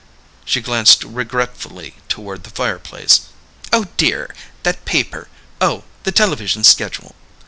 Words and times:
She 0.45 0.61
glanced 0.61 1.03
regretfully 1.03 1.97
toward 2.09 2.43
the 2.43 2.49
fireplace. 2.49 3.21
"Oh 3.71 3.85
dear, 3.97 4.33
that 4.63 4.83
paper, 4.83 5.27
the 5.59 6.11
television 6.11 6.63
schedule 6.63 7.13